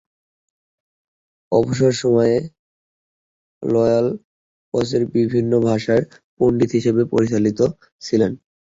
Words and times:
অবসর 1.51 1.91
সময়ে 2.01 2.37
লায়াল 3.63 4.07
প্রাচ্যের 4.73 5.03
বিভিন্ন 5.15 5.51
ভাষার 5.67 6.01
পণ্ডিত 6.37 6.71
হিসেবে 6.77 7.01
পরিচিত 7.13 7.59
ছিলেন। 8.01 8.31